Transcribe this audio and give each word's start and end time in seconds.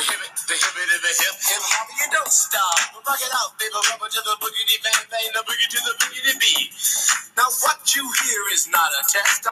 The 0.00 0.06
hip, 0.06 0.16
the 0.16 0.54
hip, 0.56 0.72
the 0.80 1.12
hip, 1.12 1.36
hip, 1.44 1.60
hop, 1.60 1.88
you 1.92 2.08
don't 2.10 2.32
stop. 2.32 3.04
Rock 3.06 3.20
it 3.20 3.28
out, 3.36 3.52
baby, 3.60 3.68
rubber 3.74 4.08
to 4.08 4.20
the 4.24 4.32
boogity 4.40 4.80
bang 4.82 5.04
bang, 5.10 5.28
the 5.34 5.44
boogie 5.44 5.68
to 5.68 5.76
the 5.76 5.92
boogity 6.00 6.40
beat. 6.40 6.72
Now 7.36 7.44
what 7.60 7.94
you 7.94 8.10
hear 8.24 8.40
is 8.50 8.66
not 8.72 8.88
a 8.98 9.02
test. 9.12 9.48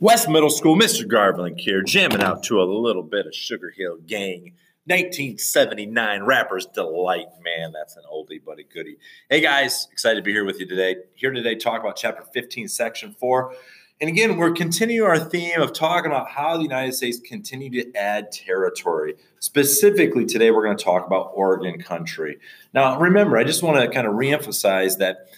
West 0.00 0.30
Middle 0.30 0.48
School, 0.48 0.76
Mr. 0.76 1.04
Garvelink 1.04 1.60
here, 1.60 1.82
jamming 1.82 2.22
out 2.22 2.42
to 2.44 2.62
a 2.62 2.64
little 2.64 3.02
bit 3.02 3.26
of 3.26 3.34
Sugar 3.34 3.70
Hill 3.76 3.98
Gang. 4.06 4.54
1979 4.86 6.22
Rapper's 6.22 6.64
Delight. 6.64 7.28
Man, 7.44 7.72
that's 7.72 7.96
an 7.96 8.04
oldie 8.10 8.40
but 8.42 8.58
a 8.58 8.62
goodie. 8.62 8.96
Hey 9.28 9.42
guys, 9.42 9.88
excited 9.92 10.16
to 10.16 10.22
be 10.22 10.32
here 10.32 10.46
with 10.46 10.58
you 10.58 10.66
today. 10.66 10.96
Here 11.16 11.30
today, 11.32 11.54
talk 11.54 11.80
about 11.82 11.96
chapter 11.96 12.24
15, 12.32 12.66
section 12.66 13.14
4. 13.20 13.54
And 14.00 14.08
again, 14.08 14.36
we're 14.36 14.52
continuing 14.52 15.08
our 15.08 15.18
theme 15.18 15.60
of 15.60 15.72
talking 15.72 16.10
about 16.10 16.28
how 16.28 16.56
the 16.56 16.64
United 16.64 16.92
States 16.94 17.20
continue 17.20 17.70
to 17.70 17.96
add 17.96 18.32
territory. 18.32 19.14
Specifically, 19.38 20.24
today 20.24 20.50
we're 20.50 20.64
going 20.64 20.76
to 20.76 20.84
talk 20.84 21.06
about 21.06 21.30
Oregon 21.34 21.80
country. 21.80 22.38
Now, 22.74 22.98
remember, 22.98 23.38
I 23.38 23.44
just 23.44 23.62
want 23.62 23.78
to 23.78 23.88
kind 23.88 24.08
of 24.08 24.14
reemphasize 24.14 24.98
that 24.98 25.28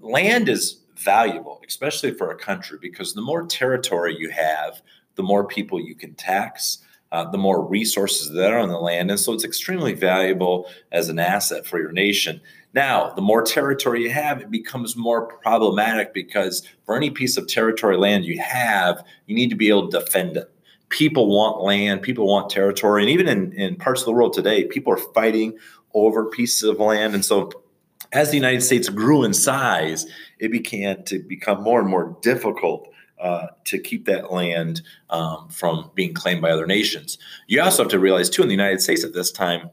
land 0.00 0.48
is 0.48 0.80
valuable, 0.96 1.60
especially 1.66 2.12
for 2.12 2.30
a 2.30 2.36
country, 2.36 2.78
because 2.80 3.12
the 3.12 3.20
more 3.20 3.46
territory 3.46 4.16
you 4.18 4.30
have, 4.30 4.80
the 5.16 5.22
more 5.22 5.46
people 5.46 5.78
you 5.78 5.94
can 5.94 6.14
tax, 6.14 6.78
uh, 7.12 7.30
the 7.30 7.38
more 7.38 7.64
resources 7.64 8.32
that 8.32 8.52
are 8.52 8.58
on 8.58 8.68
the 8.68 8.78
land. 8.78 9.10
And 9.10 9.20
so 9.20 9.32
it's 9.32 9.44
extremely 9.44 9.92
valuable 9.92 10.68
as 10.90 11.08
an 11.08 11.18
asset 11.18 11.66
for 11.66 11.78
your 11.78 11.92
nation. 11.92 12.40
Now, 12.74 13.10
the 13.10 13.22
more 13.22 13.42
territory 13.42 14.02
you 14.02 14.10
have, 14.10 14.40
it 14.40 14.50
becomes 14.50 14.96
more 14.96 15.26
problematic 15.26 16.12
because 16.12 16.66
for 16.84 16.96
any 16.96 17.08
piece 17.08 17.36
of 17.36 17.46
territory 17.46 17.96
land 17.96 18.24
you 18.24 18.40
have, 18.40 19.04
you 19.26 19.34
need 19.36 19.50
to 19.50 19.56
be 19.56 19.68
able 19.68 19.88
to 19.88 20.00
defend 20.00 20.36
it. 20.36 20.50
People 20.88 21.28
want 21.28 21.62
land, 21.62 22.02
people 22.02 22.26
want 22.26 22.50
territory. 22.50 23.02
And 23.02 23.10
even 23.10 23.28
in, 23.28 23.52
in 23.52 23.76
parts 23.76 24.00
of 24.02 24.06
the 24.06 24.12
world 24.12 24.32
today, 24.32 24.64
people 24.64 24.92
are 24.92 25.12
fighting 25.14 25.56
over 25.94 26.26
pieces 26.26 26.64
of 26.64 26.80
land. 26.80 27.14
And 27.14 27.24
so 27.24 27.50
as 28.12 28.30
the 28.30 28.36
United 28.36 28.62
States 28.62 28.88
grew 28.88 29.22
in 29.22 29.34
size, 29.34 30.06
it 30.40 30.50
began 30.50 31.04
to 31.04 31.20
become 31.20 31.62
more 31.62 31.80
and 31.80 31.88
more 31.88 32.16
difficult 32.22 32.88
uh, 33.20 33.46
to 33.64 33.78
keep 33.78 34.04
that 34.06 34.32
land 34.32 34.82
um, 35.10 35.48
from 35.48 35.90
being 35.94 36.12
claimed 36.12 36.42
by 36.42 36.50
other 36.50 36.66
nations. 36.66 37.18
You 37.46 37.62
also 37.62 37.84
have 37.84 37.90
to 37.92 37.98
realize, 37.98 38.28
too, 38.28 38.42
in 38.42 38.48
the 38.48 38.54
United 38.54 38.82
States 38.82 39.04
at 39.04 39.14
this 39.14 39.30
time, 39.30 39.70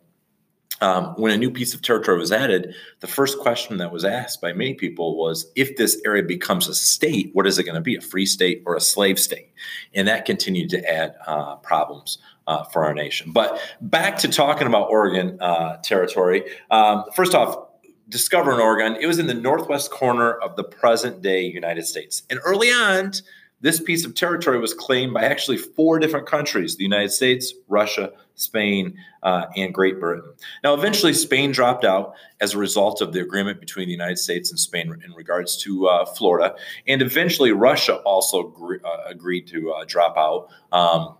um, 0.81 1.13
when 1.15 1.31
a 1.31 1.37
new 1.37 1.51
piece 1.51 1.73
of 1.73 1.81
territory 1.81 2.17
was 2.17 2.31
added, 2.31 2.75
the 2.99 3.07
first 3.07 3.39
question 3.39 3.77
that 3.77 3.91
was 3.91 4.03
asked 4.03 4.41
by 4.41 4.51
many 4.51 4.73
people 4.73 5.15
was 5.17 5.49
if 5.55 5.77
this 5.77 6.01
area 6.05 6.23
becomes 6.23 6.67
a 6.67 6.75
state, 6.75 7.29
what 7.33 7.47
is 7.47 7.59
it 7.59 7.63
going 7.63 7.75
to 7.75 7.81
be, 7.81 7.95
a 7.95 8.01
free 8.01 8.25
state 8.25 8.63
or 8.65 8.75
a 8.75 8.81
slave 8.81 9.19
state? 9.19 9.52
And 9.93 10.07
that 10.07 10.25
continued 10.25 10.69
to 10.71 10.91
add 10.91 11.15
uh, 11.27 11.57
problems 11.57 12.17
uh, 12.47 12.63
for 12.65 12.83
our 12.83 12.93
nation. 12.93 13.31
But 13.31 13.61
back 13.79 14.17
to 14.19 14.27
talking 14.27 14.67
about 14.67 14.89
Oregon 14.89 15.37
uh, 15.39 15.77
territory. 15.77 16.43
Um, 16.71 17.05
first 17.15 17.35
off, 17.35 17.67
discovering 18.09 18.59
Oregon, 18.59 18.97
it 18.99 19.05
was 19.05 19.19
in 19.19 19.27
the 19.27 19.33
northwest 19.33 19.91
corner 19.91 20.33
of 20.33 20.55
the 20.55 20.63
present 20.63 21.21
day 21.21 21.43
United 21.43 21.85
States. 21.85 22.23
And 22.29 22.39
early 22.43 22.69
on, 22.69 23.13
this 23.62 23.80
piece 23.80 24.06
of 24.06 24.16
territory 24.16 24.59
was 24.59 24.73
claimed 24.73 25.14
by 25.14 25.23
actually 25.23 25.58
four 25.58 26.00
different 26.00 26.28
countries 26.28 26.76
the 26.76 26.84
United 26.84 27.12
States, 27.12 27.54
Russia, 27.67 28.12
Spain, 28.36 28.98
uh, 29.23 29.45
and 29.56 29.73
Great 29.73 30.00
Britain. 30.00 30.34
Now, 30.64 30.73
eventually, 30.73 31.14
Spain 31.14 31.52
dropped 31.52 31.86
out 31.86 32.14
as 32.39 32.54
a 32.54 32.58
result 32.58 33.02
of 33.02 33.14
the 33.14 33.22
agreement 33.22 33.59
between 33.59 33.86
the 33.86 33.92
United 33.92 34.17
States 34.17 34.50
and 34.50 34.59
Spain 34.59 34.94
in 35.06 35.14
regards 35.14 35.58
to 35.64 35.88
uh, 35.88 36.06
Florida. 36.06 36.56
And 36.88 37.02
eventually, 37.02 37.52
Russia 37.52 37.98
also 37.98 38.50
agree, 38.50 38.80
uh, 38.84 39.08
agreed 39.08 39.48
to 39.48 39.72
uh, 39.73 39.86
drop 39.86 40.17
out. 40.17 40.50
Um, 40.72 41.17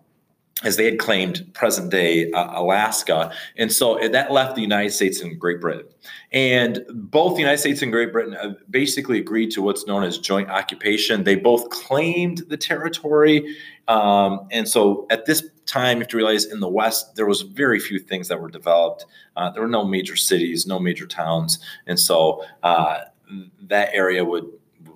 as 0.64 0.78
they 0.78 0.86
had 0.86 1.00
claimed 1.00 1.50
present 1.54 1.90
day 1.90 2.32
uh, 2.32 2.60
Alaska. 2.60 3.32
And 3.58 3.72
so 3.72 4.00
that 4.08 4.32
left 4.32 4.56
the 4.56 4.62
United 4.62 4.92
States 4.92 5.22
and 5.22 5.40
Great 5.40 5.60
Britain. 5.60 5.88
And 6.32 6.84
both 6.90 7.34
the 7.34 7.40
United 7.40 7.58
States 7.58 7.82
and 7.82 7.92
Great 7.92 8.12
Britain 8.12 8.36
uh, 8.36 8.54
basically 8.70 9.18
agreed 9.18 9.52
to 9.52 9.62
what's 9.62 9.88
known 9.88 10.04
as 10.04 10.18
joint 10.18 10.50
occupation. 10.50 11.24
They 11.24 11.36
both 11.36 11.70
claimed 11.70 12.44
the 12.48 12.58
territory. 12.58 13.56
Um, 13.88 14.48
and 14.52 14.68
so 14.68 15.08
at 15.10 15.26
this 15.26 15.44
time, 15.66 15.98
you 15.98 16.02
have 16.02 16.10
to 16.10 16.18
realize 16.18 16.46
in 16.46 16.60
the 16.60 16.70
West, 16.70 17.16
there 17.16 17.26
was 17.26 17.42
very 17.42 17.80
few 17.80 17.98
things 17.98 18.28
that 18.28 18.40
were 18.40 18.50
developed. 18.50 19.06
Uh, 19.36 19.50
there 19.50 19.64
were 19.64 19.70
no 19.70 19.84
major 19.84 20.16
cities, 20.16 20.68
no 20.68 20.80
major 20.80 21.08
towns. 21.08 21.60
And 21.88 22.00
so 22.00 22.46
uh, 22.62 23.00
that 23.64 23.90
area 23.94 24.24
would 24.24 24.48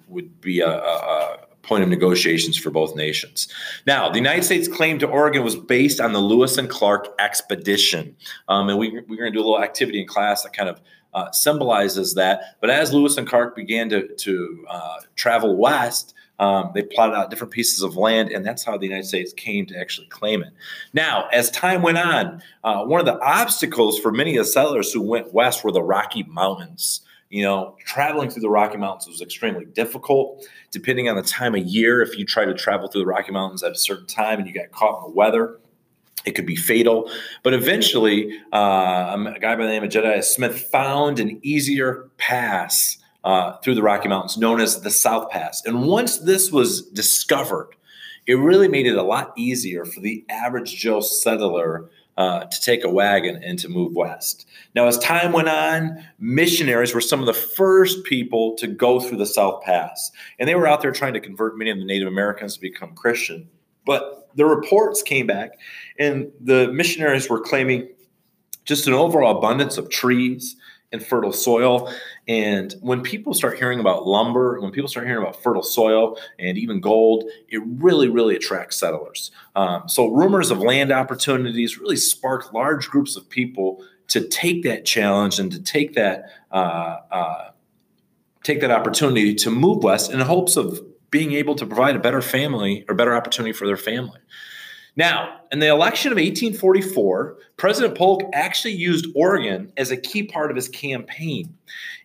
would 0.08 0.40
be 0.40 0.60
a, 0.60 0.70
a, 0.70 1.38
point 1.66 1.84
of 1.84 1.90
negotiations 1.90 2.58
for 2.58 2.70
both 2.70 2.96
nations. 2.96 3.48
Now, 3.86 4.10
the 4.10 4.18
United 4.18 4.44
States 4.44 4.68
claim 4.68 5.00
to 5.00 5.08
Oregon 5.08 5.44
was 5.44 5.56
based 5.56 6.00
on 6.00 6.14
the 6.14 6.20
Lewis 6.20 6.58
and 6.58 6.70
Clark 6.70 7.10
expedition. 7.20 8.16
Um, 8.48 8.70
and 8.70 8.78
we, 8.78 8.90
we're 8.92 9.18
going 9.18 9.32
to 9.32 9.38
do 9.38 9.40
a 9.40 9.46
little 9.46 9.62
activity 9.62 10.00
in 10.02 10.08
class 10.08 10.44
that 10.44 10.54
kind 10.54 10.70
of 10.70 10.82
uh, 11.14 11.32
symbolizes 11.32 12.14
that. 12.16 12.58
But 12.62 12.70
as 12.70 12.94
Lewis 12.94 13.18
and 13.18 13.28
Clark 13.28 13.56
began 13.56 13.90
to, 13.90 14.08
to 14.16 14.66
uh, 14.70 14.98
travel 15.16 15.56
west, 15.56 16.14
um, 16.38 16.72
they 16.74 16.82
plotted 16.82 17.16
out 17.16 17.30
different 17.30 17.54
pieces 17.54 17.82
of 17.82 17.96
land, 17.96 18.30
and 18.30 18.46
that's 18.46 18.64
how 18.64 18.78
the 18.78 18.86
United 18.86 19.08
States 19.08 19.32
came 19.32 19.66
to 19.68 19.80
actually 19.80 20.08
claim 20.08 20.44
it. 20.44 20.52
Now, 20.94 21.30
as 21.32 21.50
time 21.50 21.82
went 21.82 21.98
on, 21.98 22.42
uh, 22.64 22.84
one 22.84 23.00
of 23.00 23.06
the 23.06 23.18
obstacles 23.22 23.98
for 24.00 24.12
many 24.12 24.36
of 24.36 24.46
the 24.46 24.52
settlers 24.52 24.92
who 24.92 25.02
went 25.02 25.34
west 25.34 25.64
were 25.64 25.72
the 25.72 25.82
Rocky 25.82 26.24
Mountains. 26.24 27.02
You 27.30 27.44
know, 27.44 27.76
traveling 27.86 28.30
through 28.30 28.44
the 28.44 28.50
Rocky 28.50 28.78
Mountains 28.78 29.08
was 29.08 29.22
extremely 29.22 29.66
difficult. 29.66 30.46
Depending 30.72 31.10
on 31.10 31.16
the 31.16 31.24
time 31.24 31.56
of 31.56 31.66
year, 31.66 32.02
if 32.02 32.18
you 32.18 32.26
try 32.26 32.46
to 32.46 32.54
travel 32.54 32.88
through 32.88 33.02
the 33.02 33.08
Rocky 33.08 33.32
Mountains 33.32 33.64
at 33.64 33.72
a 33.72 33.76
certain 33.76 34.06
time 34.06 34.40
and 34.40 34.48
you 34.48 34.54
got 34.54 34.72
caught 34.72 35.00
in 35.00 35.10
the 35.10 35.16
weather, 35.16 35.60
it 36.26 36.32
could 36.32 36.46
be 36.46 36.56
fatal. 36.56 37.10
But 37.44 37.54
eventually, 37.54 38.40
uh, 38.54 39.16
a 39.36 39.40
guy 39.40 39.56
by 39.56 39.64
the 39.64 39.70
name 39.70 39.84
of 39.84 39.90
Jedediah 39.90 40.24
Smith 40.24 40.70
found 40.72 41.20
an 41.20 41.40
easier 41.42 42.10
pass 42.18 42.98
uh, 43.24 43.58
through 43.58 43.76
the 43.76 43.82
Rocky 43.82 44.08
Mountains 44.08 44.38
known 44.38 44.62
as 44.62 44.82
the 44.82 44.92
South 44.92 45.30
Pass. 45.32 45.64
And 45.66 45.88
once 45.88 46.20
this 46.20 46.52
was 46.52 46.84
discovered, 46.84 47.70
it 48.28 48.36
really 48.36 48.68
made 48.68 48.88
it 48.88 48.96
a 48.96 49.04
lot 49.04 49.34
easier 49.36 49.86
for 49.86 50.00
the 50.00 50.24
average 50.30 50.76
Joe 50.76 51.02
settler 51.02 51.90
uh, 52.18 52.46
to 52.46 52.62
take 52.62 52.84
a 52.84 52.90
wagon 52.90 53.42
and 53.44 53.60
to 53.60 53.70
move 53.70 53.94
west. 53.94 54.48
Now, 54.74 54.88
as 54.88 54.98
time 55.00 55.32
went 55.32 55.50
on, 55.50 56.04
missionaries 56.20 56.94
were 56.94 57.02
some 57.02 57.20
of 57.20 57.26
the 57.26 57.34
first 57.34 58.04
people 58.06 58.56
to 58.56 58.68
go 58.68 59.00
through 59.00 59.18
the 59.18 59.26
South 59.26 59.64
Pass. 59.64 60.12
And 60.40 60.48
they 60.48 60.56
were 60.56 60.68
out 60.68 60.82
there 60.82 60.92
trying 60.92 61.14
to 61.14 61.20
convert 61.20 61.58
many 61.58 61.72
of 61.72 61.78
the 61.78 61.86
Native 61.86 62.08
Americans 62.08 62.56
to 62.56 62.62
become 62.62 62.96
Christian. 62.96 63.50
But 63.86 64.30
the 64.36 64.46
reports 64.46 65.02
came 65.02 65.28
back, 65.28 65.52
and 66.00 66.32
the 66.42 66.72
missionaries 66.72 67.30
were 67.30 67.40
claiming 67.40 67.90
just 68.66 68.88
an 68.88 68.94
overall 68.94 69.38
abundance 69.38 69.78
of 69.78 69.90
trees 69.90 70.56
and 70.96 71.06
fertile 71.06 71.32
soil. 71.32 71.94
And 72.28 72.74
when 72.82 73.02
people 73.02 73.34
start 73.34 73.60
hearing 73.60 73.80
about 73.80 74.08
lumber, 74.08 74.60
when 74.60 74.72
people 74.72 74.88
start 74.88 75.06
hearing 75.06 75.22
about 75.22 75.42
fertile 75.44 75.64
soil 75.64 76.18
and 76.40 76.58
even 76.58 76.82
gold, 76.82 77.26
it 77.48 77.62
really, 77.66 78.10
really 78.10 78.36
attracts 78.36 78.78
settlers. 78.78 79.30
Um, 79.56 79.88
so 79.88 80.08
rumors 80.08 80.50
of 80.50 80.60
land 80.60 80.92
opportunities 80.92 81.78
really 81.78 81.98
spark 81.98 82.52
large 82.54 82.90
groups 82.90 83.16
of 83.16 83.30
people 83.30 83.84
to 84.08 84.28
take 84.28 84.64
that 84.64 84.86
challenge 84.86 85.40
and 85.40 85.52
to 85.52 85.62
take 85.62 85.94
that 85.94 86.26
uh, 86.52 86.98
uh, 87.12 87.50
take 88.44 88.62
that 88.62 88.72
opportunity 88.72 89.34
to 89.34 89.50
move 89.50 89.84
west 89.84 90.12
in 90.12 90.20
hopes 90.20 90.56
of 90.56 90.80
being 91.10 91.34
able 91.34 91.56
to 91.56 91.66
provide 91.66 91.96
a 91.96 92.00
better 92.00 92.22
family 92.22 92.86
or 92.88 92.96
better 92.96 93.16
opportunity 93.16 93.54
for 93.54 93.66
their 93.66 93.78
family. 93.78 94.20
Now, 94.98 95.42
in 95.52 95.60
the 95.60 95.68
election 95.68 96.12
of 96.12 96.18
1844, 96.18 97.38
President 97.58 97.98
Polk 97.98 98.24
actually 98.34 98.74
used 98.74 99.08
Oregon 99.14 99.72
as 99.76 99.92
a 99.92 99.98
key 99.98 100.24
part 100.24 100.52
of 100.52 100.56
his 100.56 100.70
campaign. 100.70 101.58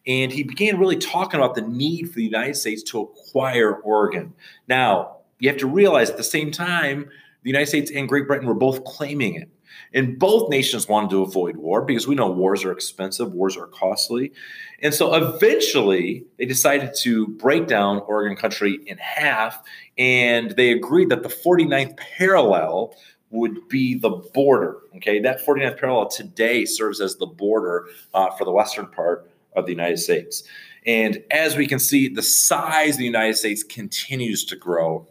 And 0.06 0.32
he 0.32 0.42
began 0.42 0.78
really 0.78 0.96
talking 0.96 1.38
about 1.38 1.54
the 1.54 1.62
need 1.62 2.08
for 2.08 2.16
the 2.16 2.24
United 2.24 2.56
States 2.56 2.82
to 2.84 3.00
acquire 3.00 3.74
Oregon. 3.74 4.34
Now, 4.66 5.18
you 5.38 5.48
have 5.48 5.58
to 5.58 5.68
realize 5.68 6.10
at 6.10 6.16
the 6.16 6.24
same 6.24 6.50
time, 6.50 7.08
the 7.42 7.50
United 7.50 7.66
States 7.66 7.90
and 7.94 8.08
Great 8.08 8.26
Britain 8.26 8.46
were 8.46 8.54
both 8.54 8.84
claiming 8.84 9.34
it. 9.34 9.48
And 9.92 10.18
both 10.18 10.50
nations 10.50 10.88
wanted 10.88 11.10
to 11.10 11.22
avoid 11.22 11.56
war 11.56 11.82
because 11.82 12.06
we 12.06 12.14
know 12.14 12.30
wars 12.30 12.64
are 12.64 12.72
expensive, 12.72 13.32
wars 13.32 13.56
are 13.56 13.66
costly. 13.66 14.32
And 14.80 14.94
so 14.94 15.14
eventually 15.14 16.24
they 16.38 16.46
decided 16.46 16.94
to 17.00 17.28
break 17.28 17.66
down 17.66 17.98
Oregon 18.06 18.36
country 18.36 18.78
in 18.86 18.98
half 18.98 19.62
and 19.98 20.52
they 20.52 20.72
agreed 20.72 21.10
that 21.10 21.22
the 21.22 21.28
49th 21.28 21.96
parallel 21.96 22.94
would 23.30 23.68
be 23.68 23.98
the 23.98 24.10
border. 24.10 24.78
Okay, 24.96 25.20
that 25.20 25.44
49th 25.44 25.78
parallel 25.78 26.08
today 26.08 26.64
serves 26.64 27.00
as 27.00 27.16
the 27.16 27.26
border 27.26 27.86
uh, 28.14 28.30
for 28.32 28.44
the 28.44 28.52
western 28.52 28.86
part 28.86 29.30
of 29.54 29.66
the 29.66 29.72
United 29.72 29.98
States. 29.98 30.42
And 30.86 31.22
as 31.30 31.56
we 31.56 31.66
can 31.66 31.78
see, 31.78 32.08
the 32.08 32.22
size 32.22 32.94
of 32.94 32.98
the 32.98 33.04
United 33.04 33.36
States 33.36 33.62
continues 33.62 34.44
to 34.46 34.56
grow. 34.56 35.06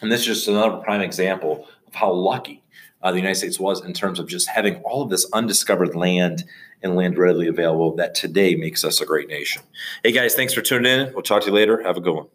And 0.00 0.10
this 0.10 0.20
is 0.20 0.26
just 0.26 0.48
another 0.48 0.78
prime 0.78 1.00
example 1.00 1.66
of 1.86 1.94
how 1.94 2.12
lucky 2.12 2.62
uh, 3.02 3.10
the 3.10 3.18
United 3.18 3.36
States 3.36 3.58
was 3.58 3.84
in 3.84 3.92
terms 3.92 4.18
of 4.18 4.26
just 4.26 4.48
having 4.48 4.76
all 4.82 5.02
of 5.02 5.10
this 5.10 5.26
undiscovered 5.32 5.94
land 5.94 6.44
and 6.82 6.96
land 6.96 7.18
readily 7.18 7.46
available 7.46 7.94
that 7.96 8.14
today 8.14 8.54
makes 8.54 8.84
us 8.84 9.00
a 9.00 9.06
great 9.06 9.28
nation. 9.28 9.62
Hey 10.02 10.12
guys, 10.12 10.34
thanks 10.34 10.54
for 10.54 10.62
tuning 10.62 10.90
in. 10.90 11.12
We'll 11.12 11.22
talk 11.22 11.42
to 11.42 11.48
you 11.48 11.54
later. 11.54 11.82
Have 11.82 11.96
a 11.96 12.00
good 12.00 12.14
one. 12.14 12.26